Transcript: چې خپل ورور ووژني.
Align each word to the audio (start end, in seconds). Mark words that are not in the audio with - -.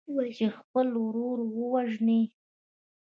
چې 0.35 0.45
خپل 0.57 0.87
ورور 1.03 1.37
ووژني. 1.55 2.21